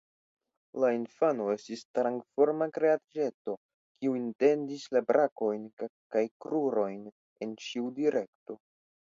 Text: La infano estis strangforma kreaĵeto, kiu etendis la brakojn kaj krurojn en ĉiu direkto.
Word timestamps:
La 0.83 0.87
infano 0.99 1.43
estis 1.55 1.83
strangforma 1.87 2.67
kreaĵeto, 2.77 3.55
kiu 3.99 4.17
etendis 4.21 4.87
la 4.97 5.03
brakojn 5.13 5.69
kaj 6.17 6.25
krurojn 6.47 7.07
en 7.49 7.55
ĉiu 7.69 7.95
direkto. 8.01 8.61